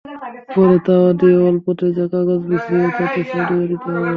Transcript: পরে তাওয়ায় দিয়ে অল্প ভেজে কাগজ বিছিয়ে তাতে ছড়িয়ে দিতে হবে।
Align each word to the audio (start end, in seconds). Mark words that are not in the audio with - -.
পরে 0.49 0.77
তাওয়ায় 0.85 1.15
দিয়ে 1.19 1.37
অল্প 1.47 1.65
ভেজে 1.79 2.05
কাগজ 2.13 2.41
বিছিয়ে 2.49 2.87
তাতে 2.97 3.21
ছড়িয়ে 3.29 3.65
দিতে 3.71 3.87
হবে। 3.89 4.09